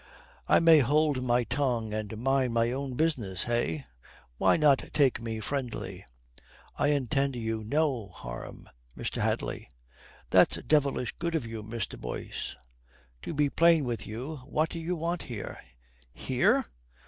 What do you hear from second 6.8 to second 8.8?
intend you no harm,